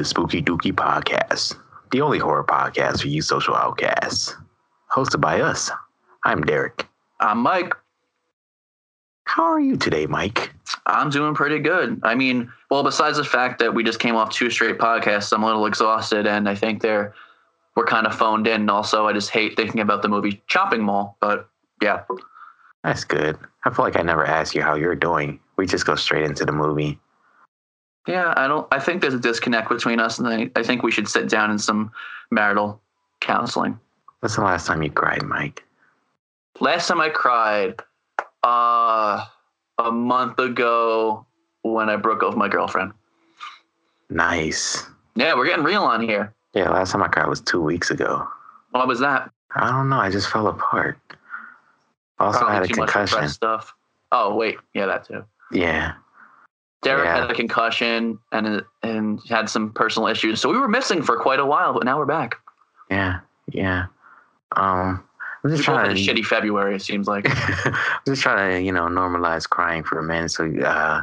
[0.00, 1.58] the Spooky Dookie Podcast,
[1.90, 4.34] the only horror podcast for you social outcasts.
[4.90, 5.70] Hosted by us.
[6.24, 6.86] I'm Derek.
[7.20, 7.74] I'm Mike.
[9.24, 10.54] How are you today, Mike?
[10.86, 12.00] I'm doing pretty good.
[12.02, 15.42] I mean, well, besides the fact that we just came off two straight podcasts, I'm
[15.42, 17.12] a little exhausted, and I think they're
[17.76, 18.70] we're kind of phoned in.
[18.70, 21.18] Also, I just hate thinking about the movie Chopping Mall.
[21.20, 21.46] But
[21.82, 22.04] yeah,
[22.84, 23.38] That's good.
[23.66, 25.40] I feel like I never asked you how you're doing.
[25.58, 26.98] We just go straight into the movie.
[28.06, 28.66] Yeah, I don't.
[28.72, 31.50] I think there's a disconnect between us, and I, I think we should sit down
[31.50, 31.90] in some
[32.30, 32.80] marital
[33.20, 33.78] counseling.
[34.20, 35.64] When's the last time you cried, Mike?
[36.60, 37.80] Last time I cried,
[38.42, 39.24] uh,
[39.78, 41.26] a month ago
[41.62, 42.92] when I broke up with my girlfriend.
[44.10, 44.84] Nice.
[45.14, 46.34] Yeah, we're getting real on here.
[46.54, 48.26] Yeah, last time I cried was two weeks ago.
[48.72, 49.30] What was that?
[49.54, 49.98] I don't know.
[49.98, 50.98] I just fell apart.
[52.18, 53.28] Also, I had a concussion.
[53.28, 53.74] stuff.
[54.12, 55.24] Oh wait, yeah, that too.
[55.52, 55.94] Yeah.
[56.82, 57.20] Derek Yeah.
[57.22, 61.38] had a concussion and and had some personal issues, so we were missing for quite
[61.38, 62.36] a while, but now we're back.
[62.90, 63.20] Yeah.
[63.52, 63.86] Yeah.
[64.56, 65.02] Um,
[65.44, 66.74] I'm just We trying a to shitty February.
[66.76, 67.26] It seems like.
[67.66, 67.74] I'm
[68.06, 71.02] just trying to, you know, normalize crying for a minute so uh,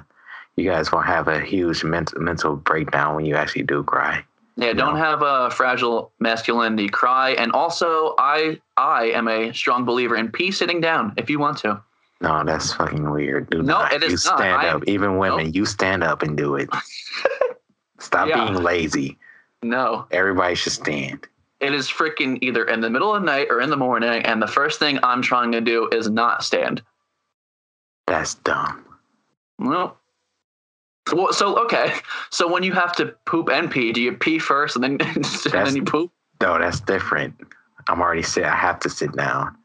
[0.55, 4.23] you guys won't have a huge mental mental breakdown when you actually do cry.
[4.59, 4.99] Yeah, don't No.
[4.99, 6.89] have a fragile masculinity.
[6.89, 11.37] Cry, and also, I I am a strong believer in pee sitting down if you
[11.37, 11.79] want to.
[12.21, 13.49] No, that's fucking weird.
[13.49, 13.93] Do No, not.
[13.93, 14.39] it is you not.
[14.39, 14.83] stand I- up.
[14.87, 16.69] Even women, you stand up and do it.
[17.99, 18.45] Stop Yeah.
[18.49, 19.17] being lazy.
[19.63, 21.27] No, Everybody should stand.
[21.59, 24.39] it is freaking either in the middle of the night or in the morning, and
[24.41, 26.81] the first thing I'm trying to do is not stand.
[28.05, 28.85] That's dumb.
[29.59, 29.97] Well,
[31.11, 31.93] well, so okay.
[32.29, 35.23] So when you have to poop and pee, do you pee first and then and
[35.25, 36.11] then you poop?
[36.41, 37.35] No, that's different.
[37.89, 38.43] I'm already sit.
[38.45, 39.57] I have to sit down,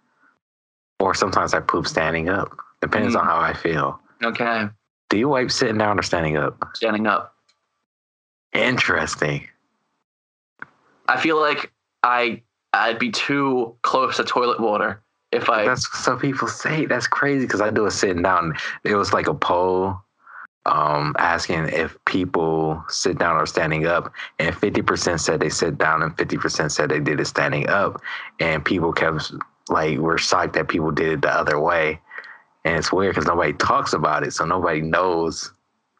[1.02, 2.56] or sometimes I poop standing up.
[2.80, 3.20] Depends Mm.
[3.20, 3.98] on how I feel.
[4.22, 4.68] Okay,
[5.10, 6.64] Do you wipe sitting down or standing up?
[6.74, 7.34] standing up.
[8.54, 9.48] Interesting.
[11.08, 12.42] I feel like I
[12.72, 15.02] I'd be too close to toilet water
[15.32, 15.64] if I.
[15.66, 16.86] That's some people say.
[16.86, 18.54] That's crazy because I do a sitting down.
[18.84, 20.00] It was like a poll
[20.66, 25.76] um, asking if people sit down or standing up, and fifty percent said they sit
[25.78, 28.00] down, and fifty percent said they did it standing up,
[28.38, 29.32] and people kept
[29.68, 32.00] like we're shocked that people did it the other way,
[32.64, 35.52] and it's weird because nobody talks about it, so nobody knows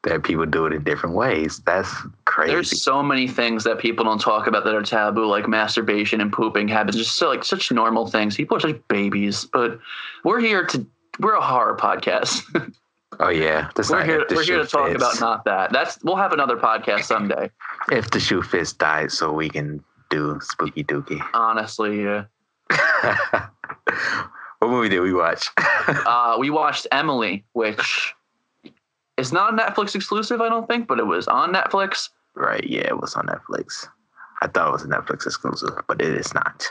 [0.04, 1.60] that people do it in different ways.
[1.64, 2.52] That's crazy.
[2.52, 6.32] there's so many things that people don't talk about that are taboo, like masturbation and
[6.32, 6.96] pooping habits.
[6.96, 8.36] Just so like such normal things.
[8.36, 9.78] People are such babies, but
[10.24, 10.86] we're here to.
[11.20, 12.42] We're a horror podcast.
[13.20, 14.26] oh yeah, that's we're not here.
[14.30, 14.96] We're here to talk fits.
[14.96, 15.72] about not that.
[15.72, 16.02] That's.
[16.02, 17.50] We'll have another podcast someday.
[17.90, 21.24] if the shoe fits died, so we can do spooky dookie.
[21.32, 22.24] Honestly, yeah.
[24.58, 25.48] what movie did we watch?
[25.58, 28.14] uh, we watched Emelie, which
[29.16, 32.10] is not a Netflix exclusive, I don't think, but it was on Netflix.
[32.34, 33.86] right, yeah, it was on Netflix.
[34.41, 36.66] I thought it was a Netflix exclusive, but it is not.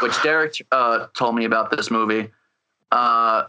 [0.00, 2.30] Which Derek uh, told me about this movie.
[2.92, 3.44] Uh,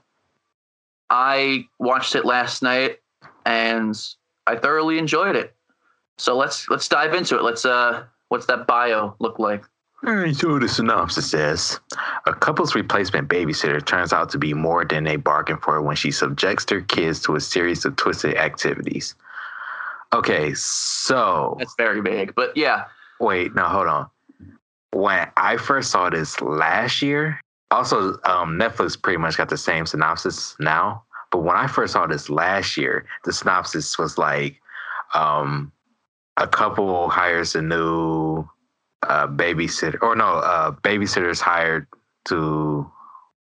[1.09, 2.99] I watched it last night,
[3.45, 3.95] and
[4.47, 5.55] I thoroughly enjoyed it.
[6.17, 7.43] So let's let's dive into it.
[7.43, 9.63] Let's uh, what's that bio look like?
[10.05, 11.79] Alright, so the synopsis says
[12.25, 16.11] a couple's replacement babysitter turns out to be more than they bargained for when she
[16.11, 19.15] subjects their kids to a series of twisted activities.
[20.13, 22.85] Okay, so That's very big, but yeah,
[23.19, 24.09] Wait, no, hold on.
[24.91, 27.39] When I first saw this last year,
[27.71, 31.03] also um, Netflix pretty much got the same synopsis now.
[31.31, 34.59] But when I first saw this last year, the synopsis was like
[35.13, 35.71] um,
[36.37, 38.47] a couple hires a new
[39.09, 41.87] uh, babysitter, or no, uh, babysitters hired
[42.25, 42.89] to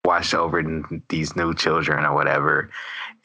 [0.03, 0.63] watch over
[1.09, 2.69] these new children or whatever,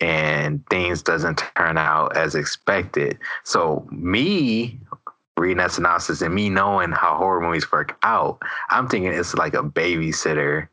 [0.00, 3.18] and things doesn't turn out as expected.
[3.44, 4.78] So me
[5.38, 8.40] reading that synopsis and me knowing how horror movies work out,
[8.70, 10.68] I'm thinking it's like a babysitter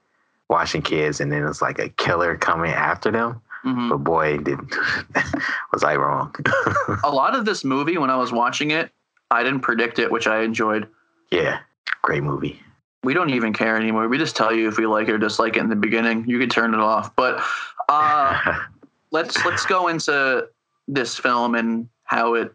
[0.49, 3.41] watching kids and then it's like a killer coming after them.
[3.65, 3.89] Mhm.
[3.89, 4.59] But boy, did
[5.73, 6.35] was I wrong?
[7.03, 8.91] a lot of this movie when I was watching it,
[9.31, 10.87] I didn't predict it, which I enjoyed.
[11.33, 11.59] Yeah,
[12.03, 12.61] great movie.
[13.03, 14.07] we don't even care anymore.
[14.07, 16.25] We just tell you if we like it or dislike it in the beginning.
[16.27, 17.15] You can turn it off.
[17.15, 17.43] But
[17.89, 18.59] uh,
[19.11, 20.47] let's let's go into
[20.87, 22.53] this film and how it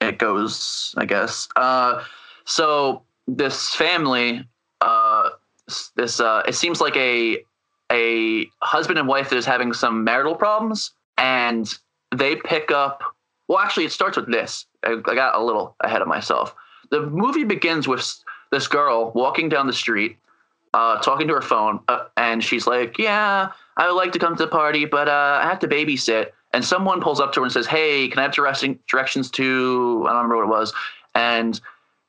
[0.00, 0.94] it goes.
[0.98, 1.48] I guess.
[1.56, 2.04] Uh,
[2.44, 4.46] so this family,
[4.80, 5.30] uh,
[5.96, 7.38] this uh, it seems like a
[7.90, 11.72] a husband and wife that is having some marital problems, and
[12.14, 13.02] they pick up.
[13.48, 14.66] Well, actually, it starts with this.
[14.84, 16.54] I, I got a little ahead of myself.
[16.92, 18.06] The movie begins with
[18.50, 20.18] this girl walking down the street,
[20.74, 24.36] uh, talking to her phone, uh, and she's like, "Yeah, I would like to come
[24.36, 27.44] to the party, but uh, I have to babysit." and someone pulls up to her
[27.44, 30.74] and says, "Hey, can I have direction, directions to?" I don't remember what it was,
[31.14, 31.58] and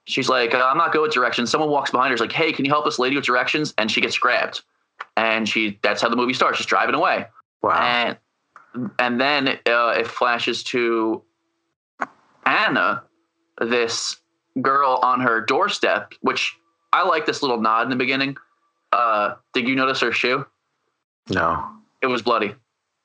[0.04, 2.66] she's like, "I'm not good with directions." Someone walks behind her, is like, "Hey, can
[2.66, 4.62] you help us, lady, with directions?" And she gets grabbed,
[5.16, 6.58] and she that's how the movie starts.
[6.58, 7.26] She's driving away,
[7.62, 7.72] Wow.
[8.76, 11.22] and and then uh, it flashes to
[12.46, 13.04] Anna,
[13.62, 14.18] this
[14.62, 16.56] girl on her doorstep, which
[16.92, 18.38] I like this little nod in the beginning.
[18.92, 20.46] Uh, did you notice her shoe?
[21.30, 21.70] no.
[22.02, 22.54] It was bloody.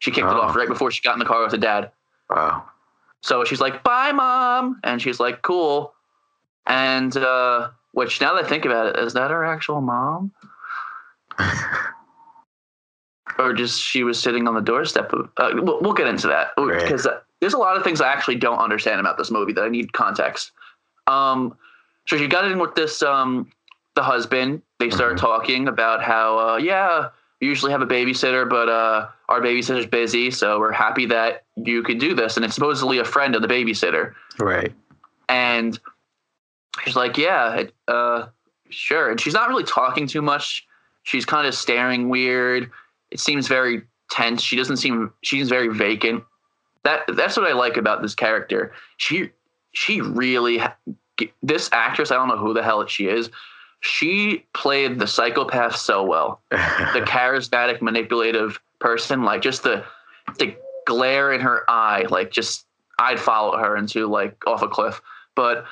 [0.00, 0.40] She kicked it Oh.
[0.40, 1.92] off right before she got in the car with her dad.
[2.28, 2.64] Wow.
[3.22, 5.94] So she's like, "Bye, mom," and she's like, "Cool."
[6.66, 10.32] And uh, which now that I think about it, is that her actual mom,
[13.38, 15.12] or just she was sitting on the doorstep?
[15.12, 18.08] Of, uh, we'll, we'll get into that because uh, there's a lot of things I
[18.12, 20.52] actually don't understand about this movie that I need context.
[21.08, 21.56] Um,
[22.06, 23.50] so she got in with this um,
[23.94, 24.62] the husband.
[24.78, 25.20] They start Mhm.
[25.20, 27.08] talking about how uh, yeah,
[27.40, 31.82] we usually have a babysitter, but uh, our babysitter's busy, so we're happy that you
[31.82, 32.37] could do this.
[32.37, 34.14] And it's supposedly a friend of the babysitter.
[34.38, 34.72] right.
[35.28, 35.78] And
[36.84, 38.26] she's like, yeah, uh,
[38.70, 39.10] sure.
[39.10, 40.66] And she's not really talking too much.
[41.02, 42.70] She's kind of staring weird.
[43.10, 44.43] It seems very tense.
[44.43, 45.12] She doesn't seem.
[45.22, 46.25] She's very vacant.
[46.84, 48.72] That that's what I like about this character.
[48.96, 49.31] She
[49.78, 50.60] she really
[51.40, 52.10] this actress.
[52.10, 53.30] I don't know who the hell she is.
[53.80, 59.84] She played the psychopath so well the charismatic, manipulative person, like just the
[60.38, 62.66] the glare in her eye, like just
[62.98, 65.00] I'd follow her into like off a cliff.
[65.36, 65.64] But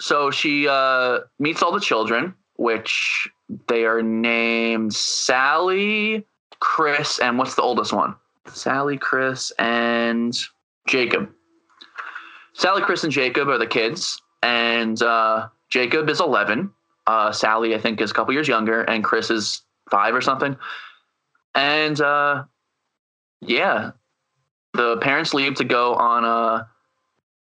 [0.00, 3.28] so she uh, meets all the children, which
[3.68, 6.24] they are named Sally,
[6.60, 8.14] Chris, and what's the oldest one?
[8.46, 10.34] Sally, Chris, and
[10.88, 11.30] Jacob.
[12.54, 16.70] Sally, Chris, and Jacob are the kids, and uh, Jacob is eleven.
[17.06, 20.56] Uh, Sally, I think, is a couple years younger, and Chris is five or something.
[21.54, 22.44] And uh,
[23.40, 23.90] yeah,
[24.72, 26.68] the parents leave to go on a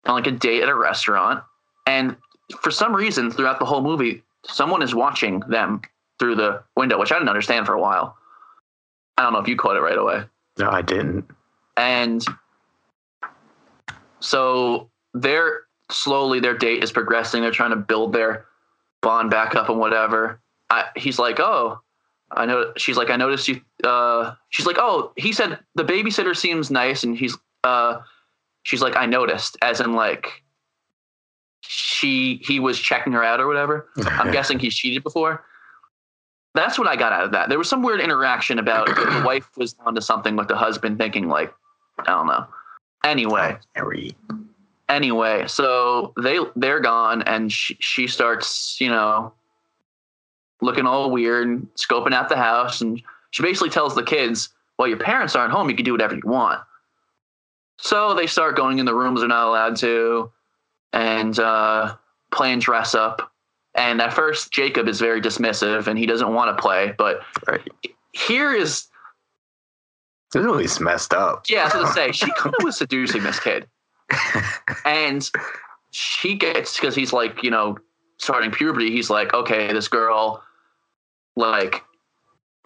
[0.05, 1.43] on like a date at a restaurant,
[1.87, 2.15] and
[2.59, 5.81] for some reason, throughout the whole movie, someone is watching them
[6.19, 8.17] through the window, which I didn't understand for a while.
[9.17, 10.23] I don't know if you caught it right away.
[10.57, 11.25] no, I didn't.
[11.77, 12.23] And
[14.19, 15.61] so they're
[15.91, 17.41] slowly their date is progressing.
[17.41, 18.45] They're trying to build their
[19.01, 20.39] bond back up and whatever.
[20.69, 21.79] I, he's like, oh,
[22.31, 22.73] I know.
[22.77, 23.61] She's like, I noticed you.
[23.83, 27.37] Uh, she's like, oh, he said the babysitter seems nice, and he's.
[27.63, 28.01] Uh,
[28.63, 30.43] she's like, I noticed, as in like,
[31.61, 33.89] she he was checking her out or whatever.
[33.97, 35.45] I'm guessing he's cheated before.
[36.55, 37.49] That's what I got out of that.
[37.49, 41.27] There was some weird interaction about the wife was onto something with the husband, thinking
[41.27, 41.51] like,
[41.99, 42.45] I don't know.
[43.03, 43.57] Anyway.
[44.93, 49.33] Anyway, so they they're gone, and she, she starts, you know,
[50.61, 53.01] looking all weird, and scoping out the house, and
[53.31, 55.69] she basically tells the kids, "Well, your parents aren't home.
[55.69, 56.61] You can do whatever you want."
[57.79, 60.31] So they start going in the rooms they're not allowed to,
[60.93, 61.95] and uh,
[62.31, 63.31] playing dress up.
[63.75, 66.93] And at first, Jacob is very dismissive, and he doesn't want to play.
[66.97, 67.67] But Right.
[68.13, 68.85] here is
[70.31, 71.45] This movie's messed up.
[71.49, 73.67] yeah, I was gonna say she kind of was seducing this kid,
[74.85, 75.29] and
[75.91, 77.77] she gets because he's like you know
[78.17, 78.91] starting puberty.
[78.91, 80.43] He's like, okay, this girl,
[81.35, 81.83] like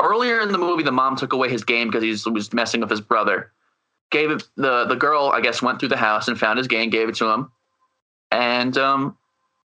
[0.02, 2.90] earlier in the movie, the mom took away his game because he was messing with
[2.90, 3.52] his brother.
[4.10, 6.90] Gave it the the girl, I guess, went through the house and found his game,
[6.90, 7.52] gave it to him,
[8.32, 9.18] and um,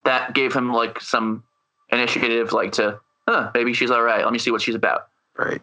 [0.05, 1.45] that gave him like some
[1.91, 4.25] initiative, like to, huh, maybe she's all right.
[4.25, 5.09] Let me see what she's about
[5.41, 5.61] right.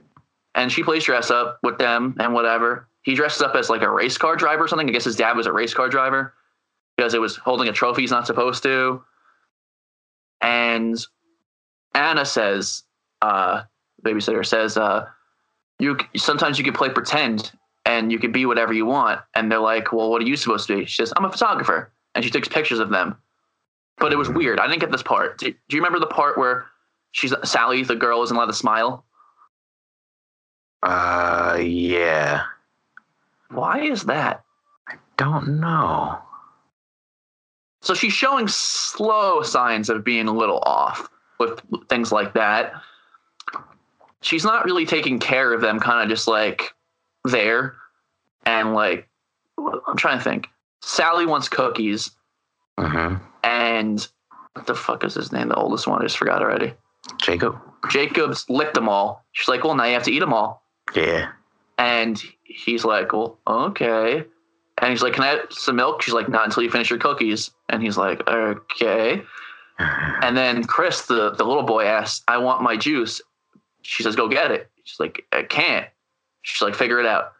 [0.55, 2.87] and she plays dress up with them and whatever.
[3.07, 4.89] He dresses up as like a race car driver or something.
[4.89, 6.33] I guess his dad was a race car driver
[6.97, 9.01] because it was holding a trophy he's not supposed to.
[10.41, 10.97] And
[11.95, 12.83] Anna says,
[13.21, 13.61] uh,
[14.03, 15.05] babysitter says, uh,
[15.79, 17.53] you sometimes you can play pretend
[17.85, 19.21] and you can be whatever you want.
[19.35, 20.85] And they're like, well, what are you supposed to be?
[20.85, 23.15] She says, I'm a photographer, and she takes pictures of them.
[23.99, 24.59] But it was weird.
[24.59, 25.37] I didn't get this part.
[25.37, 26.65] Do, do you remember the part where
[27.13, 29.05] she's Sally, the girl, isn't allowed to smile?
[30.83, 32.43] Uh, yeah.
[33.49, 34.43] Why is that?
[34.87, 36.19] I don't know.
[37.81, 42.73] So she's showing slow signs of being a little off with things like that.
[44.21, 46.73] She's not really taking care of them, kind of just like
[47.23, 47.75] there.
[48.45, 49.07] And like,
[49.57, 50.47] I'm trying to think.
[50.81, 52.11] Sally wants cookies,
[52.79, 54.07] hmm and
[54.53, 55.49] what the fuck is his name?
[55.49, 56.73] The oldest one, I just forgot already.
[57.21, 57.57] Jacob.
[57.89, 59.23] Jacob's licked them all.
[59.31, 60.63] She's like, well, now you have to eat them all.
[60.95, 61.29] Yeah.
[61.77, 64.23] And he's like, well, okay.
[64.79, 66.01] And he's like, can I have some milk?
[66.01, 67.51] She's like, not until you finish your cookies.
[67.69, 69.21] And he's like, okay.
[69.79, 73.21] And then Chris, the, the little boy, asks, I want my juice.
[73.83, 74.71] She says, go get it.
[74.85, 75.85] She's like, I can't.
[76.41, 77.33] She's like, figure it out.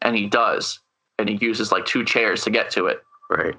[0.00, 0.78] And he does.
[1.20, 3.02] and he uses like two chairs to get to it.
[3.28, 3.54] Right.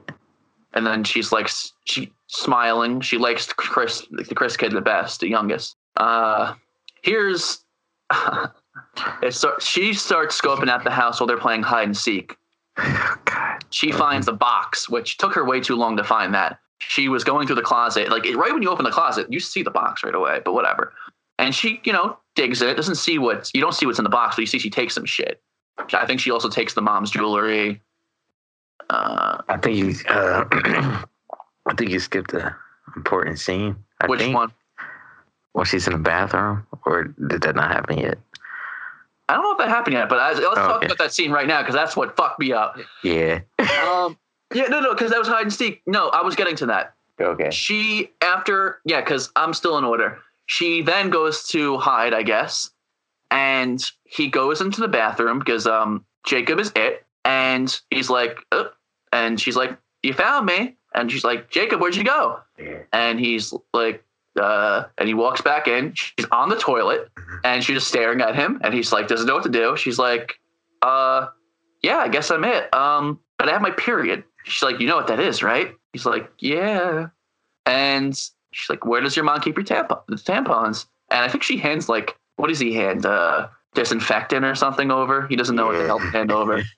[0.74, 1.50] And then she's like,
[1.86, 3.02] she smiling.
[3.02, 5.76] She likes Chris, the Chris kid the best, the youngest.
[5.98, 6.56] Uh,
[7.04, 7.64] here's,
[9.22, 12.38] it start, she starts scoping out the house while they're playing hide and seek.
[12.76, 13.64] God.
[13.70, 16.60] She finds the box, which took her way too long to find that.
[16.80, 19.62] She was going through the closet, like right when you open the closet, you see
[19.62, 20.94] the box right away, but whatever.
[21.38, 22.76] And she, you know, digs it.
[22.76, 24.96] Doesn't see what you don't see what's in the box, but you see she takes
[24.96, 25.42] some shit.
[25.94, 27.82] I think she also takes the mom's jewelry.
[28.90, 29.96] Uh, I think you.
[30.08, 30.46] Uh,
[31.68, 32.56] I think you skipped a
[32.96, 33.76] important scene.
[34.02, 34.52] I which think, one?
[35.54, 38.18] When she's in the bathroom, or did that not happen yet?
[39.32, 40.86] I don't know if that happened yet, but I, let's Oh, talk okay.
[40.88, 42.78] about that scene right now because that's what fucked me up.
[43.04, 43.40] Yeah.
[43.88, 44.18] Um,
[44.54, 45.82] yeah, no, no, because that was hide and seek.
[45.88, 46.94] No, I was getting to that.
[47.20, 47.50] okay.
[47.52, 50.20] She after yeah, because I'm still in order.
[50.48, 52.70] She then goes to hide, I guess,
[53.30, 58.66] and he goes into the bathroom because um Jacob is it, and he's like, "Uh,"
[59.14, 62.80] and she's like, "You found me," and she's like, "Jacob, where'd you go?" Yeah.
[62.92, 64.04] And he's like,
[64.40, 65.94] uh, and he walks back in.
[65.94, 67.10] She's on the toilet,
[67.44, 69.76] and she's just staring at him, and he's like, doesn't know what to do.
[69.78, 70.40] She's like,
[70.82, 71.28] uh,
[71.82, 72.74] yeah, I guess I'm it.
[72.74, 74.24] Um, but I have my period.
[74.46, 75.74] She's like, you know what that is, right?
[75.94, 77.08] He's like, yeah.
[77.66, 78.16] And
[78.52, 80.86] she's like, where does your mom keep your tampon- the tampons?
[81.10, 83.06] And I think she hands like, what does he hand?
[83.06, 85.28] Uh, disinfectant or something over.
[85.28, 86.64] He doesn't know what the hell to hand over.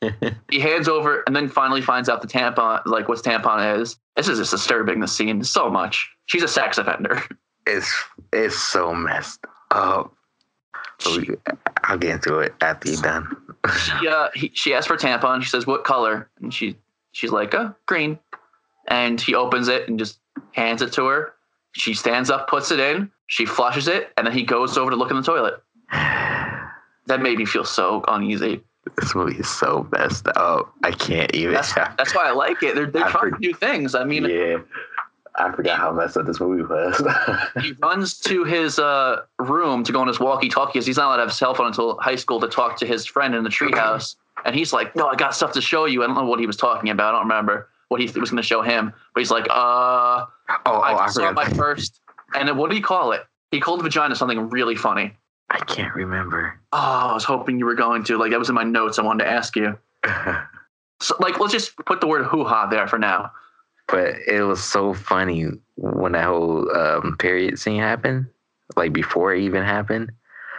[0.49, 3.97] He hands over and then finally finds out the tampon, like what tampon is.
[4.15, 4.99] This is just disturbing.
[4.99, 6.07] The scene so much.
[6.27, 7.23] She's a sex offender.
[7.67, 7.93] it's
[8.31, 10.13] it's so messed up.
[11.05, 11.29] We,
[11.83, 13.35] I'll get into it after you're done.
[13.77, 15.41] she uh he, she asks for a tampon.
[15.43, 16.77] She says, "What color?" And she
[17.11, 18.19] she's like, "Oh, green."
[18.87, 20.19] And he opens it and just
[20.51, 21.33] hands it to her.
[21.73, 23.09] She stands up, puts it in.
[23.27, 25.61] She flushes it, and then he goes over to look in the toilet.
[27.07, 28.63] That made me feel so uneasy.
[28.95, 30.73] this movie is so messed up.
[30.85, 31.53] I can't even.
[31.53, 32.75] That's that's why I like it.
[32.75, 33.93] They're they're I trying to do things.
[33.93, 34.59] I mean, yeah.
[35.35, 37.01] I forgot how messed up this movie was.
[37.61, 41.15] he runs to his uh, room to go on his walkie-talkie because he's not allowed
[41.15, 43.49] to have a cell phone until high school to talk to his friend in the
[43.49, 44.15] treehouse.
[44.45, 46.45] And he's like, "No, I got stuff to show you." I don't know what he
[46.45, 47.15] was talking about.
[47.15, 48.93] I don't remember what he was going to show him.
[49.13, 50.27] But he's like, "Uh, oh,
[50.65, 52.01] oh, I, I, saw my first."
[52.35, 53.21] And what did he call it?
[53.51, 55.15] He called the vagina something really funny.
[55.49, 56.59] I can't remember.
[56.71, 58.17] Oh, I was hoping you were going to.
[58.17, 58.99] Like that was in my notes.
[58.99, 59.77] I wanted to ask you.
[61.01, 63.29] So, like, let's just put the word hoo ha there for now.
[63.87, 68.27] But it was so funny when that whole um, period scene happened,
[68.75, 70.11] like before it even happened.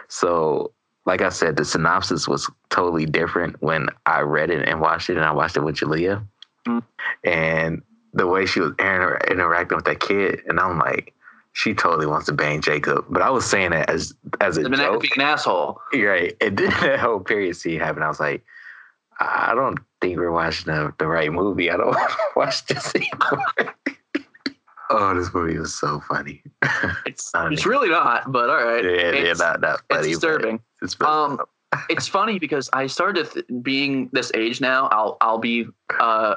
[0.07, 0.71] So,
[1.05, 5.17] like I said, the synopsis was totally different when I read it and watched it,
[5.17, 6.25] and I watched it with Jalea,
[6.67, 6.81] Mm.
[7.23, 7.81] and
[8.13, 11.13] the way she was inter- interacting with that kid, and I'm like,
[11.53, 13.05] she totally wants to bang Jacob.
[13.09, 15.79] But I was saying that as as a The man joke, being an asshole.
[15.93, 16.35] right?
[16.41, 18.03] And then that whole period scene happened.
[18.03, 18.43] I was like,
[19.19, 21.69] I don't think we're watching the, the right movie.
[21.71, 23.75] I don't want to watch this anymore.
[24.89, 26.43] oh, this movie was so funny.
[27.05, 27.53] It's Funny.
[27.55, 28.83] it's really not, but all right.
[28.83, 30.01] yeah, yeah, it's, not not it's funny.
[30.01, 30.59] but disturbing.
[30.81, 31.39] It's Um,
[31.89, 34.87] it's funny because I started th- being this age now.
[34.87, 35.67] I'll I'll be
[35.99, 36.35] uh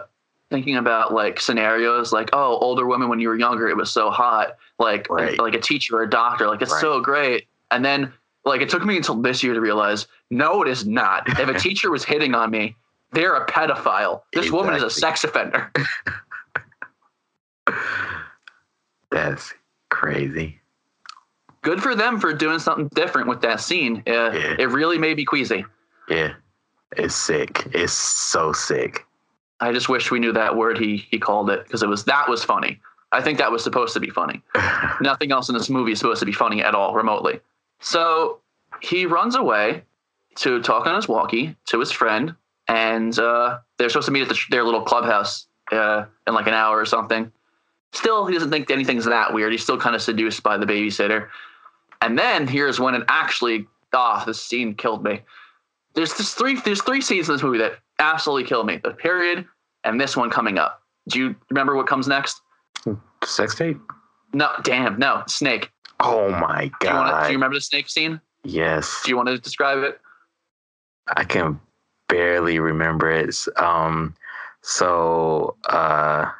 [0.50, 4.10] thinking about like scenarios like oh older women when you were younger it was so
[4.10, 5.38] hot like Right.
[5.38, 6.80] like a teacher or a doctor like it's Right.
[6.80, 8.10] so great and then
[8.46, 11.58] like it took me until this year to realize no it is not if a
[11.66, 12.74] teacher was hitting on me
[13.12, 15.72] they're a pedophile this woman is a sex offender
[19.10, 19.54] that's
[19.90, 20.58] crazy.
[21.62, 24.56] good for them for doing something different with that scene uh, Yeah.
[24.58, 25.64] it really made me queasy
[26.08, 26.34] Yeah,
[26.96, 27.66] it's sick.
[27.72, 29.04] It's so sick.
[29.60, 32.28] I just wish we knew that word he he called it because it was that
[32.28, 32.80] was funny.
[33.12, 34.42] I think that was supposed to be funny.
[35.00, 37.40] Nothing else in this movie is supposed to be funny at all remotely.
[37.80, 38.40] So
[38.80, 39.82] he runs away
[40.36, 42.34] to talk on his walkie to his friend,
[42.68, 46.54] and uh, they're supposed to meet at the, their little clubhouse uh, in like an
[46.54, 47.30] hour or something.
[47.92, 49.52] Still, he doesn't think anything's that weird.
[49.52, 51.28] He's still kind of seduced by the babysitter.
[52.02, 55.20] And then here's when it actually ah, this scene killed me.
[55.94, 58.78] There's this three there's three scenes in this movie that absolutely killed me.
[58.82, 59.46] The period
[59.84, 60.82] and this one coming up.
[61.08, 62.40] Do you remember what comes next?
[63.24, 63.78] Sex tape?
[64.34, 65.70] No, damn, no, snake.
[66.00, 67.22] Oh my Do you, wanna, god!
[67.24, 68.20] do you remember the snake scene?
[68.44, 69.98] yes, Do you want to describe it?
[71.16, 71.58] I can
[72.08, 73.34] barely remember it.
[73.56, 74.14] Um,
[74.62, 76.30] so uh,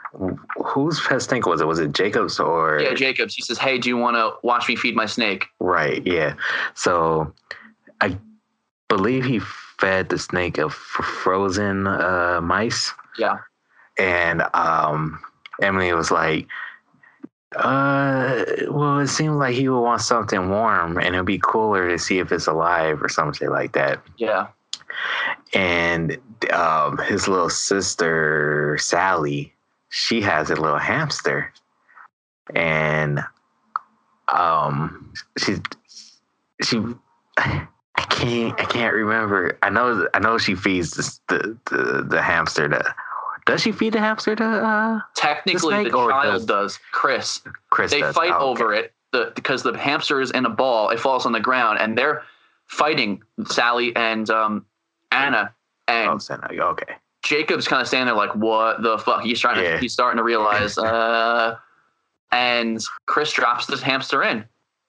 [0.57, 1.67] whose pet snake was it?
[1.67, 3.35] Was it Jacob's or Yeah, Jacobs.
[3.35, 6.35] He says, "Hey, do you want to watch me feed my snake?" Right, yeah.
[6.75, 7.33] So
[8.01, 8.19] I
[8.89, 12.93] believe he fed the snake of frozen uh, mice.
[13.19, 13.39] Yeah.
[13.99, 15.21] And um,
[15.63, 16.47] Emelie was like,
[17.57, 21.99] uh, well, it seems like he would want something warm and it'd be cooler to
[21.99, 24.01] see if it's alive or something like that.
[24.19, 24.49] Yeah,
[25.55, 26.19] and
[26.53, 29.55] um, his little sister Sally,
[29.91, 31.53] she has a little hamster,
[32.55, 33.21] and
[34.29, 35.57] um, she
[36.63, 36.79] she
[37.37, 37.67] I
[38.11, 39.59] can't I can't remember.
[39.63, 42.69] I know I know she feeds the the the, the hamster.
[42.69, 42.95] To,
[43.47, 46.79] does she feed the hamster to uh, Technically, the or child does- does.
[46.93, 47.41] Chris.
[47.71, 47.91] Chris?
[47.91, 48.15] They does?
[48.15, 48.85] fight Oh, over okay.
[48.87, 50.91] it the, because the hamster is in a ball.
[50.91, 52.23] It falls on the ground, and they're
[52.67, 54.67] fighting Sally and um,
[55.13, 55.55] Anna.
[55.87, 56.95] And Oh, no, okay.
[57.23, 59.63] Jacob's kind of standing there like, "What the fuck?" He's trying to.
[59.63, 59.79] Yeah.
[59.79, 60.77] He's starting to realize.
[60.79, 61.57] Uh,
[62.31, 64.45] and Chris drops this hamster in,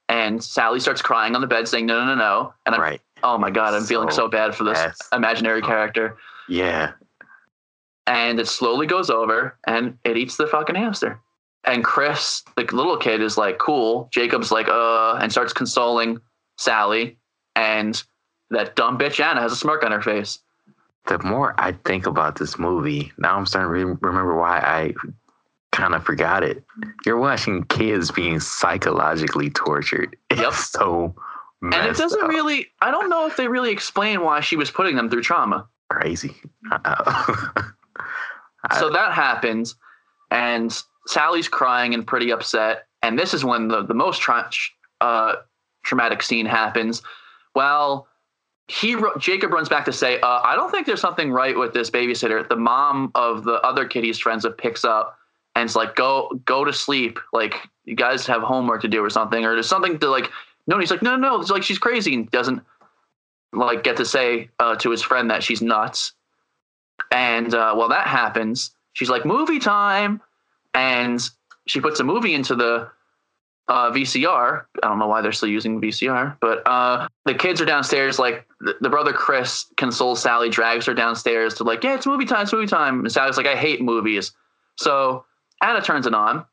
[0.09, 3.01] and Sally starts crying on the bed, saying, "No, no, no, no!" And I'm, Right.
[3.23, 4.97] oh my god, I'm feeling So so bad for this Yes.
[5.13, 6.17] imaginary character.
[6.49, 6.91] Yeah.
[8.07, 11.19] And it slowly goes over, and it eats the fucking hamster.
[11.65, 16.19] And Chris, the little kid, is like, "Cool." Jacob's like, "Uh," and starts consoling
[16.57, 17.17] Sally,
[17.55, 18.03] and
[18.51, 20.39] that dumb bitch Anna has a smirk on her face.
[21.07, 24.93] The more I think about this movie, now I'm starting to re- remember why I
[25.71, 26.63] kind of forgot it.
[27.05, 30.15] You're watching kids being psychologically tortured.
[30.29, 30.53] It's Yep.
[30.53, 31.15] so
[31.61, 32.29] And it doesn't up.
[32.29, 32.67] really.
[32.81, 35.67] I don't know if they really explain why she was putting them through trauma.
[35.89, 36.35] crazy.
[38.77, 39.75] So that happens,
[40.31, 40.77] and
[41.07, 42.87] Sally's crying and pretty upset.
[43.01, 44.51] And this is when the the most tra-
[44.99, 45.35] uh,
[45.83, 47.01] traumatic scene happens.
[47.55, 48.05] Well,
[48.69, 51.89] he Jacob runs back to say, uh, "I don't think there's something right with this
[51.89, 55.17] babysitter." The mom of the other kid he's friends with picks up
[55.55, 57.19] and it's like, "Go go to sleep.
[57.33, 60.31] Like you guys have homework to do or something, or there's something to like."
[60.67, 62.61] No, he's like, "No, no, no." It's like she's crazy and doesn't
[63.53, 66.13] like get to say uh, to his friend that she's nuts.
[67.11, 70.21] And uh, while that happens, she's like, movie time.
[70.73, 71.21] And
[71.67, 72.89] she puts a movie into the
[73.69, 74.65] uh, VCR.
[74.83, 78.19] I don't know why they're still using VCR, but uh, the kids are downstairs.
[78.19, 82.25] Like the, the brother Chris consoles Sally, drags her downstairs to like, yeah, it's movie
[82.25, 82.99] time, it's movie time.
[82.99, 84.31] And Sally's like, I hate movies.
[84.77, 85.23] So
[85.61, 86.43] Anna turns it on,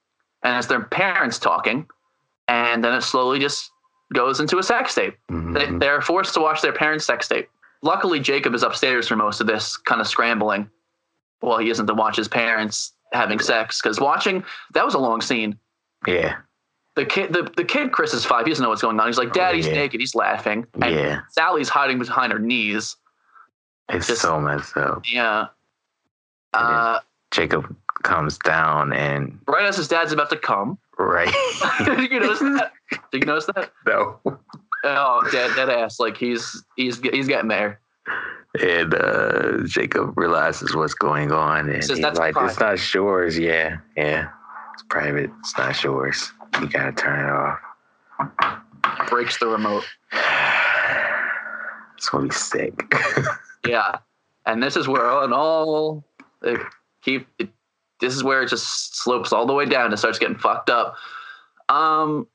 [0.44, 1.86] and it's their parents talking,
[2.48, 3.70] and then it slowly just
[4.14, 5.16] goes into a sex tape.
[5.28, 5.80] They, Mhm.
[5.80, 7.48] they're forced to watch their parents' sex tape.
[7.82, 10.70] Luckily, Jacob is upstairs for most of this, kind of scrambling.
[11.42, 15.20] Well, he isn't to watch his parents having sex because watching that was a long
[15.20, 15.58] scene.
[16.06, 16.36] yeah.
[16.96, 18.46] The kid, the, the kid, Chris is five.
[18.46, 19.06] He doesn't know what's going on.
[19.06, 19.74] He's like, "Daddy's Oh, yeah.
[19.76, 21.20] naked." He's laughing, and Yeah.
[21.30, 22.96] Sally's hiding behind her knees.
[23.90, 25.02] It's just- so messed up.
[25.10, 25.46] Yeah.
[26.54, 27.00] Uh,
[27.32, 31.32] Jacob comes down and right as his dad's about to come, right.
[31.84, 32.72] did you notice that?
[33.12, 33.70] Did you notice that?
[33.86, 34.18] no.
[34.84, 35.98] Oh, dead, dead ass.
[36.00, 37.80] Like he's he's he's getting there.
[38.60, 43.38] And uh, Jacob realizes what's going on, and Says, he's "That's like, "It's not yours."
[43.38, 44.28] Yeah, yeah,
[44.72, 45.30] it's private.
[45.40, 46.32] It's not yours.
[46.60, 49.08] You gotta turn it off.
[49.08, 49.84] Breaks the remote.
[51.96, 52.94] It's gonna be sick.
[53.66, 53.98] Yeah,
[54.44, 56.04] and this is where and all
[56.42, 56.60] it
[57.02, 57.26] keep.
[57.38, 57.50] It,
[58.00, 60.96] this is where it just slopes all the way down and starts getting fucked up.
[61.68, 62.26] Um,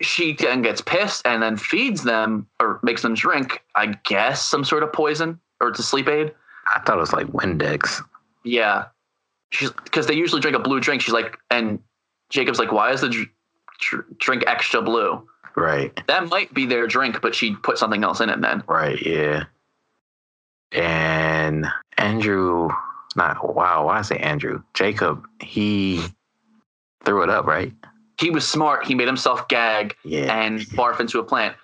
[0.00, 3.62] she then gets pissed and then feeds them or makes them drink.
[3.76, 6.34] I guess some sort of poison or it's a sleep aid.
[6.74, 8.02] I thought it was like Windex.
[8.44, 8.86] Yeah,
[9.50, 11.00] she's because they usually drink a blue drink.
[11.00, 11.78] She's like, and
[12.32, 13.28] Jacob's like, why is the dr-
[13.78, 15.28] dr- drink extra blue?
[15.54, 18.40] Right, That might be their drink, but she put something else in it.
[18.40, 19.44] Then right, yeah.
[20.72, 21.66] And
[21.98, 22.70] Andrew,
[23.16, 23.84] not wow.
[23.86, 24.62] Why I say Andrew?
[24.72, 25.26] Jacob.
[25.42, 26.02] He
[27.04, 27.72] threw it up, right?
[28.20, 28.86] he was smart.
[28.86, 29.96] He made himself gag.
[30.04, 30.32] Yeah.
[30.42, 31.56] and barf into a plant.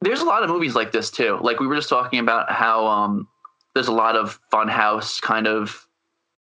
[0.00, 1.38] There's a lot of movies like this too.
[1.42, 3.26] Like we were just talking about how um,
[3.74, 5.86] there's a lot of funhouse kind of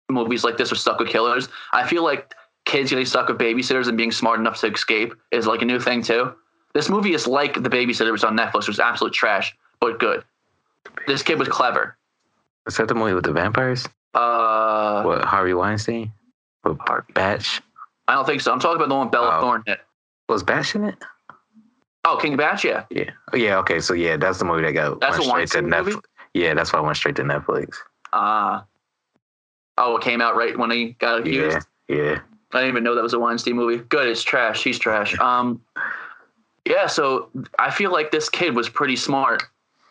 [0.09, 1.49] movies like this or stuck with killers.
[1.73, 2.33] I feel like
[2.71, 5.79] kids getting stuck with babysitters and being smart enough to escape is like a new
[5.79, 6.33] thing too.
[6.73, 10.23] This movie is like The Babysitter, which was on Netflix, was absolute trash, but good.
[11.05, 11.97] This kid was clever.
[12.65, 13.85] Was that the movie with the vampires?
[14.13, 16.13] Uh, What Harvey Weinstein?
[16.63, 17.11] With Harvey.
[17.13, 17.41] Bach?
[18.07, 18.53] I don't think so.
[18.53, 19.41] I'm talking about the one Bella Oh.
[19.41, 19.79] Thorne hit.
[20.29, 20.95] Was Bach in it?
[22.05, 22.85] Oh, King Bach, yeah.
[22.89, 23.11] Yeah.
[23.33, 23.57] Oh, yeah.
[23.57, 23.79] Okay.
[23.81, 25.85] So yeah, that's the movie that got That's went a Weinstein Netflix.
[25.85, 25.97] movie?
[26.33, 27.75] Yeah, that's why I went straight to Netflix.
[28.13, 28.61] Uh,
[29.77, 31.67] oh, it came out right when he got accused.
[31.89, 31.95] Yeah.
[31.97, 32.19] Yeah.
[32.53, 33.83] I didn't even know that was a Weinstein movie.
[33.89, 34.63] Good, it's trash.
[34.63, 35.17] He's trash.
[35.19, 35.61] Um,
[36.65, 36.87] yeah.
[36.87, 39.43] So I feel like this kid was pretty smart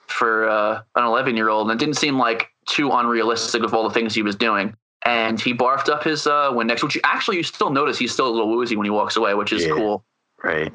[0.07, 3.85] for uh, an 11 year old, and it didn't seem like too unrealistic with all
[3.85, 4.75] the things he was doing.
[5.07, 8.29] And he barfed up his uh, Windex, which you, actually you still notice he's still
[8.29, 9.73] a little woozy when he walks away, which is Yeah.
[9.73, 10.05] cool.
[10.45, 10.75] Right.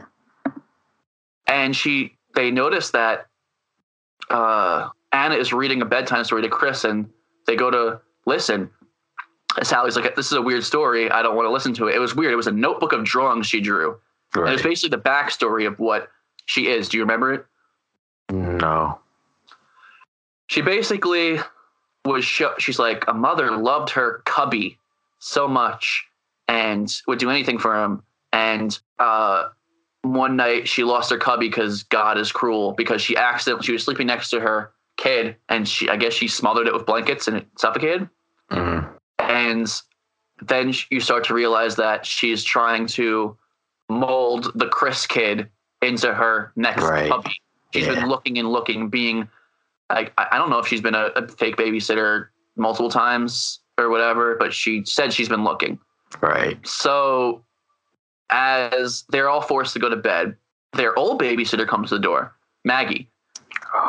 [1.48, 3.28] And she, they notice that
[4.32, 7.08] uh, Anna is reading a bedtime story to Chris, and
[7.46, 8.70] they go to listen.
[9.64, 11.10] Sally's like, "This is a weird story.
[11.10, 12.34] I don't want to listen to it." It was weird.
[12.34, 13.98] It was a notebook of drawings she drew.
[14.34, 14.54] And Right.
[14.54, 16.10] it's basically the backstory of what
[16.46, 16.90] she is.
[16.90, 17.46] Do you remember it?
[18.32, 19.00] no.
[20.48, 21.40] she basically
[22.06, 24.78] was show, she's like a mother loved her cubby
[25.20, 26.06] so much
[26.48, 28.02] and would do anything for him
[28.34, 29.50] and uh
[30.04, 33.84] one night she lost her cubby because god is cruel because she accidentally she was
[33.84, 37.38] sleeping next to her kid and she i guess she smothered it with blankets and
[37.38, 38.08] it suffocated
[38.52, 38.88] Mhm.
[39.36, 39.82] And
[40.42, 43.38] then you start to realize that she's trying to
[43.90, 45.50] mold the Chris kid
[45.82, 47.10] into her next Right.
[47.10, 47.42] puppy.
[47.74, 47.96] She's Yeah.
[47.96, 49.28] been looking and looking, being
[49.92, 54.36] like I don't know if she's been a, a fake babysitter multiple times or whatever,
[54.36, 55.78] but she said she's been looking.
[56.22, 56.58] Right.
[56.66, 57.44] So
[58.32, 60.36] as they're all forced to go to bed,
[60.74, 63.10] their old babysitter comes to the door, Maggie,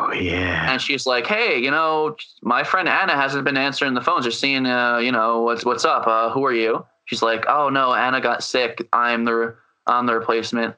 [0.07, 0.71] Oh yeah.
[0.71, 4.25] and she's like, "Hey, you know, my friend Anna hasn't been answering the phones.
[4.25, 6.07] Just seeing, uh, you know, what's what's up?
[6.07, 8.87] Uh, who are you?" She's like, "Oh no, Anna got sick.
[8.93, 10.75] I'm the I'm the replacement."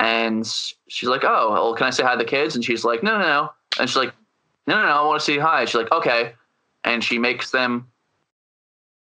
[0.00, 0.44] And
[0.88, 3.18] she's like, "Oh, well, can I say hi to the kids?" And she's like, "No,
[3.18, 4.12] no, no." And she's like,
[4.66, 6.32] "No, no, no, I want to say hi." She's like, "Okay,"
[6.84, 7.86] and she makes them.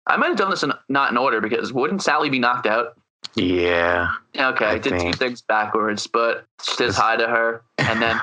[0.07, 2.97] I might have done this in not in order because wouldn't Sally be knocked out?
[3.35, 4.11] Yeah.
[4.35, 8.19] Okay, I I did two things backwards, but she says hi to her, and then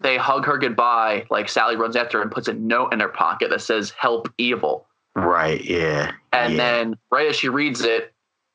[0.00, 1.26] they hug her goodbye.
[1.30, 4.32] Like Sally runs after her and puts a note in her pocket that says "Help
[4.38, 5.62] Evil," Right.
[5.64, 6.12] Yeah.
[6.32, 6.56] and yeah.
[6.58, 8.12] then right as she reads it,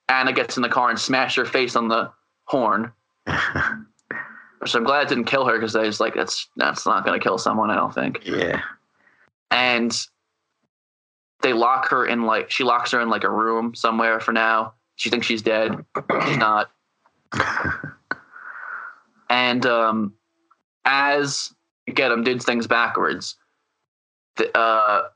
[0.10, 2.12] Anna gets in the car and smashes her face on the
[2.46, 2.92] horn.
[4.66, 7.20] So I'm glad it didn't kill her because I was like, that's that's not going
[7.20, 7.70] to kill someone.
[7.70, 8.22] I don't think.
[8.26, 8.62] yeah.
[9.52, 9.96] And
[11.44, 14.74] they lock her in like she locks her in like a room somewhere for now.
[14.96, 15.86] She thinks she's dead.
[16.26, 16.72] She's not.
[19.30, 20.14] and um,
[20.86, 21.54] as
[21.90, 23.36] Gedem did things backwards,
[24.38, 25.10] the, uh,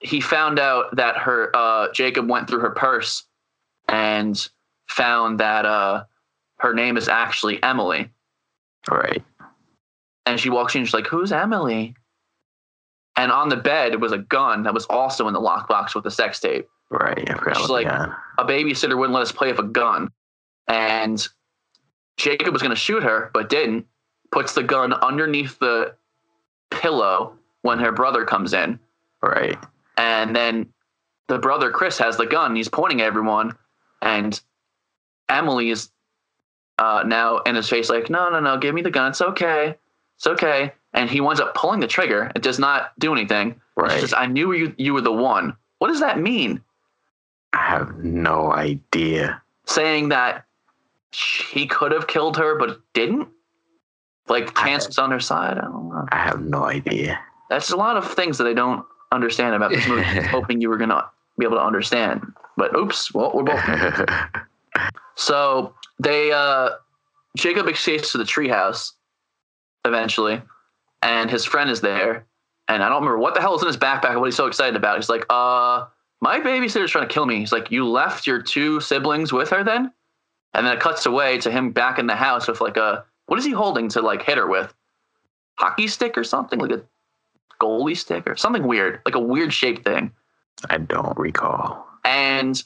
[0.00, 3.24] he found out that her uh, Jacob went through her purse
[3.88, 4.48] and
[4.88, 6.04] found that uh,
[6.58, 8.10] her name is actually Emelie.
[8.90, 9.22] Right.
[10.26, 11.94] And she walks in, she's like, "Who's Emelie?"
[13.16, 16.10] And on the bed was a gun that was also in the lockbox with the
[16.10, 16.68] sex tape.
[16.90, 17.28] Right.
[17.30, 20.10] I forgot She's like- a babysitter wouldn't let us play with a gun.
[20.68, 21.26] And
[22.18, 23.86] Jacob was going to shoot her, but didn't.
[24.32, 25.94] Puts the gun underneath the
[26.70, 28.78] pillow when her brother comes in.
[29.22, 29.58] Right.
[29.96, 30.66] And then
[31.28, 32.54] the brother, Chris, has the gun.
[32.54, 33.52] He's pointing at everyone.
[34.02, 34.40] And
[35.28, 35.90] Emelie is
[36.78, 39.10] uh, now in his face, like, no, no, no, give me the gun.
[39.10, 39.74] It's okay.
[40.16, 40.72] It's okay.
[40.92, 42.30] And he winds up pulling the trigger.
[42.34, 43.60] It does not do anything.
[43.76, 44.00] Right.
[44.00, 45.56] says, I knew you, you were the one.
[45.78, 46.62] What does that mean?
[47.52, 49.42] I have no idea.
[49.66, 50.44] saying that
[51.12, 53.28] he could have killed her but didn't
[54.28, 55.58] like chances on her side?
[55.58, 56.06] I don't know.
[56.10, 57.18] I have no idea.
[57.50, 60.02] that's a lot of things that i don't understand about this movie.
[60.36, 61.04] Hoping you were gonna
[61.38, 62.22] be able to understand
[62.56, 63.60] but oops well we're both
[65.14, 66.70] so they uh
[67.36, 68.92] jacob escapes to the treehouse
[69.84, 70.42] eventually
[71.02, 72.26] and his friend is there
[72.68, 74.46] and i don't remember what the hell is in his backpack and what he's so
[74.46, 74.96] excited about.
[74.96, 75.84] He's like uh
[76.20, 77.38] my babysitter's trying to kill me.
[77.38, 79.92] He's like you left your two siblings with her then?
[80.54, 83.38] And then it cuts away to him back in the house with like a what
[83.38, 84.72] is he holding to like hit her with
[85.56, 86.82] hockey stick or something like a
[87.60, 90.12] goalie stick or something weird like a weird shaped thing
[90.70, 91.86] I don't recall.
[92.04, 92.62] and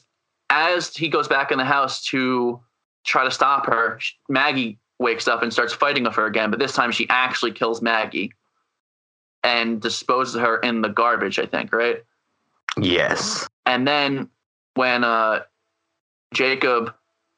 [0.51, 2.59] as he goes back in the house to
[3.05, 6.51] try to stop her, Maggie wakes up and starts fighting with her again.
[6.51, 8.33] But this time she actually kills Maggie
[9.43, 12.03] and disposes of her in the garbage, I think, right?
[12.79, 13.47] Yes.
[13.65, 14.29] And then
[14.75, 15.43] when uh,
[16.33, 16.93] Jacob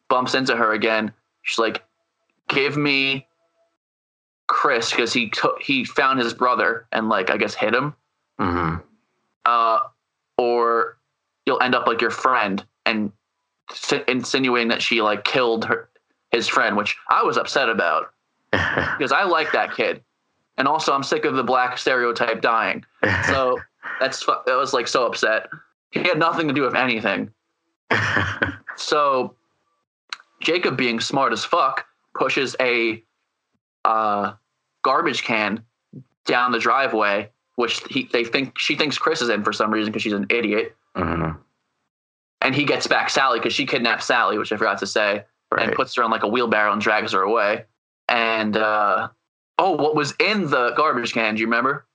[0.10, 1.84] bumps into her again, she's like,
[2.54, 3.28] "Give me
[4.48, 7.96] Chris," because he took he found his brother and like I guess hit him.
[8.40, 8.76] hmm
[9.46, 9.80] uh,
[10.38, 10.98] or
[11.46, 13.12] you'll end up like your friend and
[13.70, 15.90] s- insinuating that she like killed her
[16.32, 18.14] his friend, which I was upset about
[18.52, 20.02] because I like that kid,
[20.58, 22.86] and also I'm sick of the black stereotype dying.
[23.28, 23.60] So
[24.00, 25.50] that's that was like so upset.
[25.92, 27.32] He had nothing to do with anything.
[28.76, 29.36] So
[30.42, 31.86] Jacob, being smart as fuck,
[32.16, 33.04] pushes a
[33.86, 34.34] uh,
[34.84, 35.64] garbage can
[36.26, 39.92] down the driveway, which he they think she thinks Chris is in for some reason
[39.92, 40.76] because she's an idiot.
[40.96, 41.38] Mhm.
[42.42, 45.24] And he gets back Sally because she kidnaps Sally, which I forgot to say,
[45.58, 47.66] and puts her on like a wheelbarrow and drags her away.
[48.10, 49.10] And uh,
[49.60, 51.36] oh, what was in the garbage can?
[51.36, 51.86] Do you remember?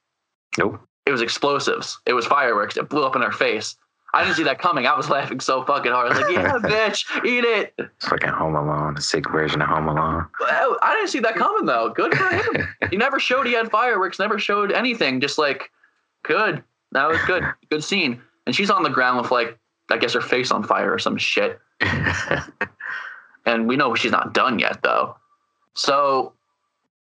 [0.57, 0.81] Nope.
[1.07, 1.99] It was explosives.
[2.07, 2.77] It was fireworks.
[2.77, 3.77] It blew up in her face.
[4.15, 4.87] I didn't see that coming.
[4.87, 6.13] I was laughing so fucking hard.
[6.13, 9.69] I was like, "Yeah, bitch, eat it." It's fucking Home Alone, a sick version of
[9.69, 10.27] Home Alone.
[10.41, 11.91] Well, I didn't see that coming though.
[11.91, 12.69] Good for him.
[12.91, 14.19] he never showed he had fireworks.
[14.19, 15.21] Never showed anything.
[15.21, 15.71] Just like,
[16.23, 16.63] good.
[16.93, 17.45] That was good.
[17.71, 18.21] Good scene.
[18.47, 19.59] And she's on the ground with like,
[19.91, 21.59] I guess her face on fire or some shit.
[23.49, 25.17] And we know she's not done yet though.
[25.75, 26.35] So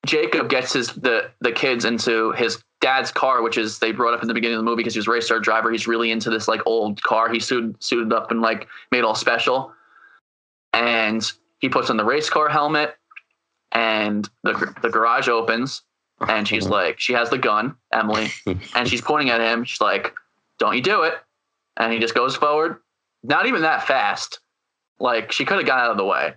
[0.05, 4.21] Jacob gets his the the kids into his dad's car, which is they brought up
[4.21, 5.71] in the beginning of the movie because he was a race car driver.
[5.71, 7.33] He's really into this like old car.
[7.33, 9.73] He suited suited up and like made all special,
[10.75, 11.25] and
[11.61, 12.97] he puts on the race car helmet,
[13.71, 15.83] and the the garage opens,
[16.29, 16.75] and she's uh-huh.
[16.75, 18.31] like, she has the gun, Emelie,
[18.75, 19.65] and she's pointing at him.
[19.65, 20.13] She's like,
[20.59, 21.15] "Don't you do it!"
[21.79, 22.79] And he just goes forward,
[23.23, 24.41] not even that fast.
[24.99, 26.35] Like she could have got out of the way,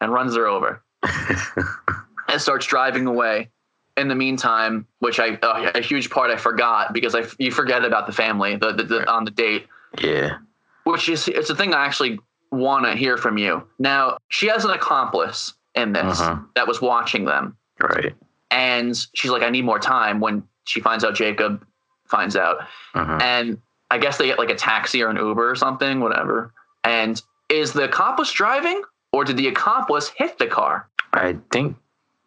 [0.00, 0.82] and runs her over,
[2.28, 3.50] and starts driving away
[3.96, 7.84] in the meantime, which I uh, a huge part I forgot because I you forget
[7.84, 9.66] about the family the, the, the on the date.
[9.98, 10.38] Yeah.
[10.84, 12.18] Which is it's a thing I actually
[12.50, 13.66] want to hear from you.
[13.78, 16.38] Now she has an accomplice in this Uh-huh.
[16.54, 18.14] that was watching them, Right.
[18.50, 20.20] and she's like, I need more time.
[20.20, 21.64] When she finds out Jacob
[22.06, 22.58] finds out,
[22.94, 23.18] Uh-huh.
[23.20, 23.58] and
[23.90, 26.52] I guess they get like a taxi or an Uber or something, whatever.
[26.84, 28.82] And is the accomplice driving,
[29.12, 30.88] or did the accomplice hit the car?
[31.12, 31.76] I think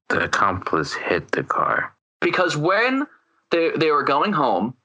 [0.09, 1.93] the accomplice hit the car.
[2.21, 3.05] Because when
[3.51, 4.75] they they were going home,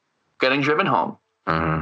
[0.40, 1.16] getting driven home.
[1.46, 1.80] hmm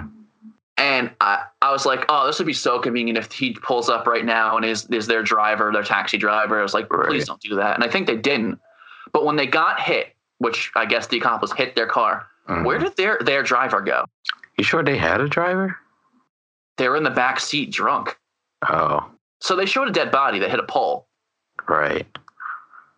[0.78, 4.06] And I, I was like, oh, this would be so convenient if he pulls up
[4.06, 6.58] right now and is is their driver, their taxi driver.
[6.58, 7.08] I was like, Right.
[7.08, 7.74] please don't do that.
[7.76, 8.58] And I think they didn't.
[9.12, 12.64] But when they got hit, which I guess the accomplice hit their car, Mm-hmm.
[12.64, 14.04] where did their their driver go?
[14.58, 15.76] You sure they had a driver?
[16.76, 18.18] They were in the back seat drunk.
[18.68, 19.08] Oh,
[19.40, 21.06] So they showed a dead body that hit a pole.
[21.68, 22.06] right.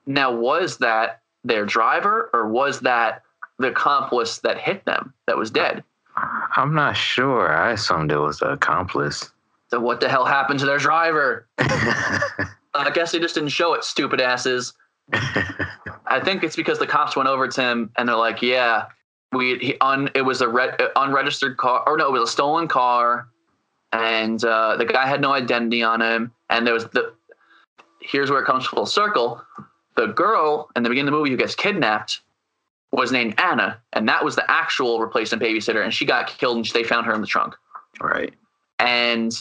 [0.07, 3.23] Now, was that their driver or was that
[3.59, 5.85] the accomplice that hit them that was dead?
[6.57, 7.53] I'm not sure.
[7.53, 9.31] I assumed it was the accomplice.
[9.69, 11.49] So what the hell happened to their driver?
[11.59, 14.73] I guess they just didn't show it, stupid asses.
[15.13, 18.87] I think it's because the cops went over to him and they're like, "Yeah,
[19.33, 22.33] we he un it was a re- uh, unregistered car, or no, it was a
[22.33, 23.29] stolen car,
[23.93, 27.13] and uh, the guy had no identity on him, and there was the
[28.01, 29.43] here's where it comes full circle.
[29.97, 32.21] The girl in the beginning of the movie who gets kidnapped
[32.93, 36.67] was named Anna, and that was the actual replacement babysitter, and she got killed, and
[36.67, 37.55] they found her in the trunk.
[38.01, 38.35] right.
[38.79, 39.33] And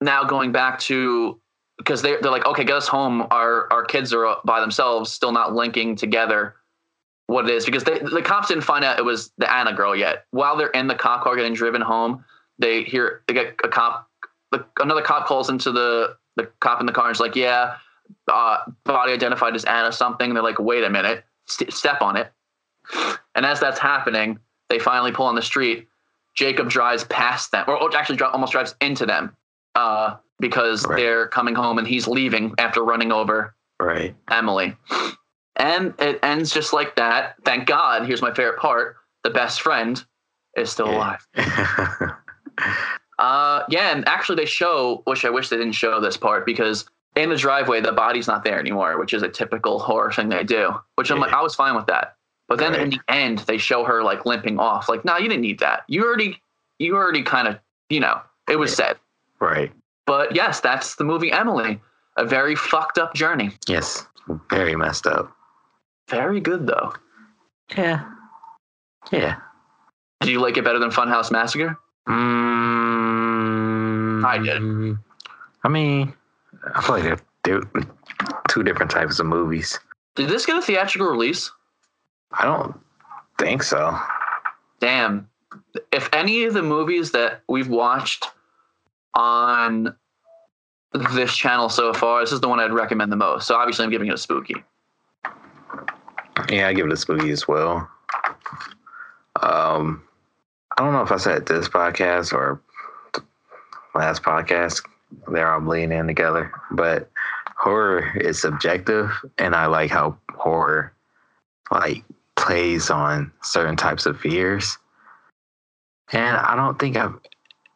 [0.00, 1.40] now going back to
[1.78, 3.26] because they they're like, okay, get us home.
[3.30, 6.56] Our our kids are by themselves, still not linking together
[7.26, 9.94] what it is because they, the cops didn't find out it was the Anna girl
[9.94, 10.24] yet.
[10.30, 12.24] While they're in the cop car getting driven home,
[12.58, 14.08] they hear they get a cop.
[14.50, 17.76] The, another cop calls into the the cop in the car and is like, yeah,
[18.30, 20.34] uh, body identified as Anna something.
[20.34, 22.32] They're like, wait a minute, st- step on it.
[23.34, 25.88] And as that's happening, they finally pull on the street.
[26.34, 29.34] Jacob drives past them, or actually dri- almost drives into them,
[29.74, 30.96] uh, because Right.
[30.96, 34.14] they're coming home and he's leaving after running over Right.
[34.30, 34.76] Emelie.
[35.56, 37.34] And it ends just like that.
[37.44, 38.06] Thank God.
[38.06, 40.04] Here's my favorite part: the best friend
[40.56, 40.96] is still Yeah.
[40.96, 42.14] alive.
[43.18, 45.02] Uh, yeah, and actually they show.
[45.04, 48.44] Which I wish they didn't show this part because in the driveway the body's not
[48.44, 50.70] there anymore, which is a typical horror thing they do.
[50.96, 52.16] Which I'm like, I was fine with that.
[52.48, 54.88] But then in the end, they show her like limping off.
[54.88, 55.82] Like, no, you didn't need that.
[55.88, 56.40] You already,
[56.78, 57.58] you already kind of,
[57.90, 58.76] you know, it was Yeah.
[58.86, 58.96] said.
[59.40, 59.72] right.
[60.06, 61.78] But yes, that's the movie Emelie.
[62.16, 63.50] A very fucked up journey.
[63.68, 64.06] Yes.
[64.48, 65.30] Very messed up.
[66.08, 66.94] Very good though.
[67.76, 68.10] Yeah.
[69.12, 69.36] Yeah.
[70.20, 71.78] Did you like it better than Funhouse Massacre?
[72.08, 72.24] Mm,
[74.24, 74.96] I did.
[75.64, 76.14] I mean,
[76.74, 77.82] I feel like they're, they're
[78.48, 79.78] two different types of movies.
[80.14, 81.50] Did this get a theatrical release?
[82.32, 82.78] I don't
[83.38, 83.98] think so.
[84.80, 85.28] Damn.
[85.92, 88.26] If any of the movies that we've watched
[89.14, 89.94] on
[90.92, 93.46] this channel so far, this is the one I'd recommend the most.
[93.46, 94.56] So obviously I'm giving it a spooky.
[96.48, 97.88] Yeah, I give it a spooky as well.
[99.42, 100.02] Um,
[100.76, 102.60] I don't know if I said this podcast or
[103.94, 104.84] last podcast.
[105.28, 107.10] They're all bleeding in together, but
[107.56, 110.92] horror is subjective, and I like how horror
[111.70, 112.04] like
[112.36, 114.78] plays on certain types of fears.
[116.12, 117.18] And I don't think I've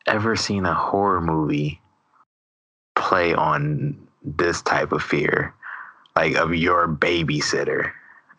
[0.06, 1.80] ever seen a horror movie
[2.94, 5.54] play on this type of fear,
[6.16, 7.92] like of your babysitter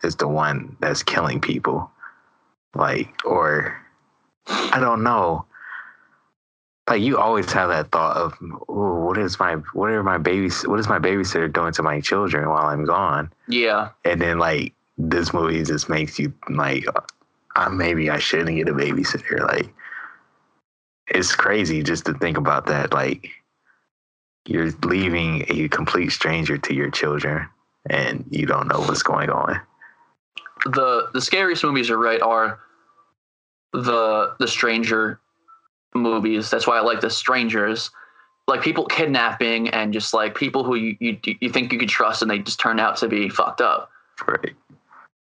[0.03, 1.91] is the one that's killing people.
[2.75, 3.79] Like, or
[4.47, 5.45] I don't know.
[6.89, 8.34] Like you always have that thought of,
[8.67, 12.02] oh, what is my what are my babies what is my babysitter doing to my
[12.02, 13.32] children while I'm gone?
[13.48, 13.89] Yeah.
[14.04, 16.86] And then like this movie just makes you like,
[17.56, 19.39] uh, maybe I shouldn't get a babysitter.
[19.39, 19.74] Like,
[21.08, 22.93] it's crazy just to think about that.
[22.93, 23.30] Like,
[24.46, 27.48] you're leaving a complete stranger to your children,
[27.89, 29.60] and you don't know what's going on.
[30.65, 32.60] The the scariest movies are right are
[33.74, 35.19] the the stranger
[35.95, 36.49] movies.
[36.49, 37.91] That's why I like the strangers.
[38.47, 42.21] Like people kidnapping and just like people who you, you you think you could trust
[42.21, 43.89] and they just turn out to be fucked up.
[44.27, 44.53] Right.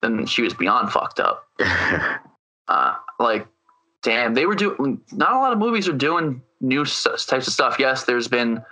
[0.00, 1.46] Then she was beyond fucked up.
[2.68, 3.46] uh, like,
[4.02, 5.00] damn, they were doing.
[5.12, 7.76] Not a lot of movies are doing new s- types of stuff.
[7.78, 8.64] Yes, there's been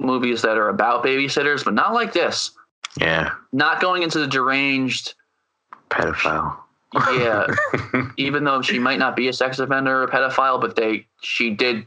[0.00, 2.50] movies that are about babysitters, but not like this.
[2.98, 5.14] Yeah, Not going into the deranged.
[5.90, 6.56] pedophile.
[6.94, 7.46] Yeah,
[8.16, 11.50] even though she might not be a sex offender or a pedophile, but they she
[11.50, 11.86] did.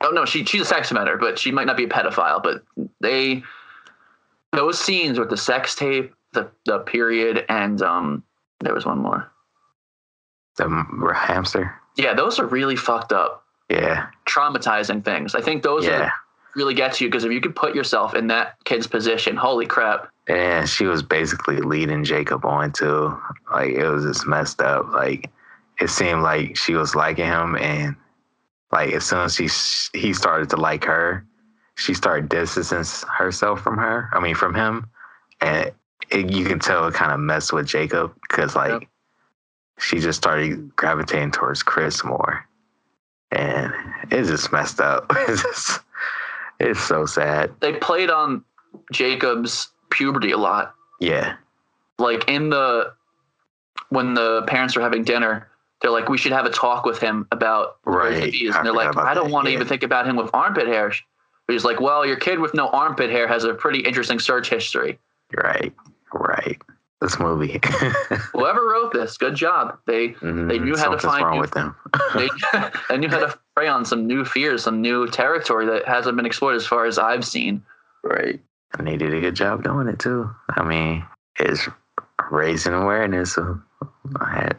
[0.00, 2.42] Oh no, she she's a sex offender, but she might not be a pedophile.
[2.42, 2.62] But
[3.00, 3.42] they
[4.52, 8.22] those scenes with the sex tape, the the period, and um,
[8.60, 9.30] there was one more.
[10.56, 10.68] the
[11.14, 11.74] hamster.
[11.96, 15.34] Yeah, those are really fucked up, Yeah, traumatizing things.
[15.34, 16.04] I think those yeah.
[16.04, 16.12] are
[16.58, 20.08] really get you because if you could put yourself in that kid's position, holy crap.
[20.26, 23.18] And she was basically leading Jacob on too.
[23.52, 24.88] Like it was just messed up.
[24.92, 25.30] Like
[25.80, 27.96] it seemed like she was liking him, and
[28.72, 29.48] like as soon as she
[29.98, 31.24] he started to like her,
[31.76, 34.08] she started distancing herself from her.
[34.12, 34.86] I mean, from him,
[35.40, 35.72] and
[36.10, 38.82] it, you can tell it kind of messed with Jacob because like Yep.
[39.78, 42.44] she just started gravitating towards Chris more,
[43.30, 43.72] and
[44.10, 45.10] it just messed up.
[45.28, 45.80] It's just,
[46.60, 47.52] it's so sad.
[47.60, 48.44] They played on
[48.92, 50.74] Jacob's puberty a lot.
[51.00, 51.36] Yeah,
[51.98, 52.92] like in the
[53.90, 55.48] when the parents are having dinner
[55.80, 58.24] they're like we should have a talk with him about Right.
[58.24, 58.54] disease.
[58.54, 59.56] I and they're like i don't want to yeah.
[59.56, 60.92] even think about him with armpit hair
[61.46, 64.50] but he's like well your kid with no armpit hair has a pretty interesting search
[64.50, 64.98] history
[65.42, 65.72] right,
[66.12, 66.60] right.
[67.00, 67.60] This movie.
[68.32, 71.40] whoever wrote this good job they mm-hmm, they knew how to find wrong you.
[71.40, 71.76] with them.
[72.16, 72.28] they,
[72.88, 76.26] they knew how to prey on some new fears some new territory that hasn't been
[76.26, 77.62] explored as far as i've seen
[78.02, 78.40] right.
[78.76, 80.28] And they did a good job doing it too.
[80.50, 81.04] I mean,
[81.38, 81.68] it's
[82.30, 83.60] raising awareness of
[84.20, 84.56] that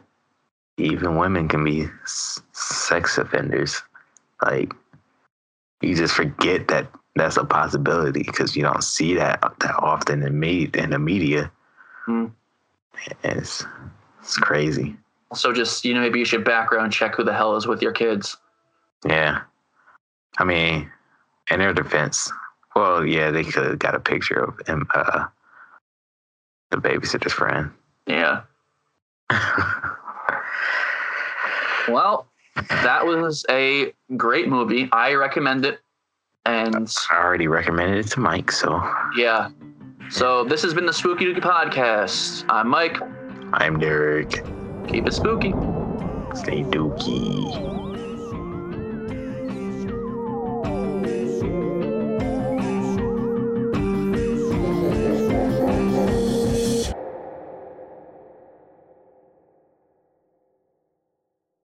[0.76, 3.82] even women can be s- sex offenders.
[4.42, 4.72] Like
[5.82, 10.38] you just forget that that's a possibility because you don't see that that often in
[10.38, 11.50] me in the media.
[12.06, 12.32] And
[13.22, 13.64] it's
[14.20, 14.96] it's crazy.
[15.34, 17.92] so just you know maybe you should background check who the hell is with your
[17.92, 18.36] kids
[19.06, 19.42] Yeah.
[20.38, 20.90] I mean,
[21.50, 22.30] in their defense,
[22.76, 25.26] well, yeah, they could have got a picture of him, uh,
[26.70, 27.70] the babysitter's friend.
[28.06, 28.42] yeah
[31.88, 32.26] well
[32.82, 34.88] that was a great movie.
[34.92, 35.80] I recommend it.
[36.46, 38.82] And I already recommended it to Mike, so.
[39.16, 39.50] Yeah.
[40.10, 42.44] So this has been the spooky dookie podcast.
[42.48, 42.98] I'm mike.
[43.52, 44.44] I'm Derek.
[44.88, 45.50] keep it spooky.
[46.34, 47.79] Stay dookie.